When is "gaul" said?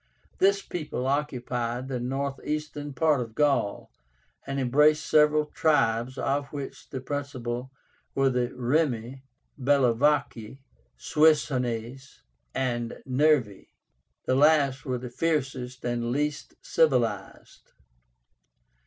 3.35-3.91